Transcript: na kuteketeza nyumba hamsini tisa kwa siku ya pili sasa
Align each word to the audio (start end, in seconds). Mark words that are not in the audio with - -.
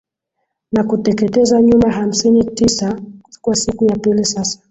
na 0.71 0.83
kuteketeza 0.83 1.61
nyumba 1.61 1.91
hamsini 1.91 2.43
tisa 2.43 3.01
kwa 3.41 3.55
siku 3.55 3.85
ya 3.85 3.95
pili 3.95 4.25
sasa 4.25 4.59